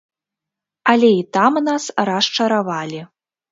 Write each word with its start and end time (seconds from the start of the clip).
Але 0.93 1.09
і 1.17 1.19
там 1.37 1.53
нас 1.69 1.83
расчаравалі. 2.11 3.01